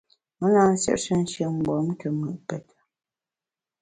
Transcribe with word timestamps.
Me 0.39 0.47
na 0.53 0.63
nsiêpshe 0.73 1.13
nshin-mgbom 1.21 1.87
te 1.99 2.07
mùt 2.19 2.37
pète. 2.47 2.73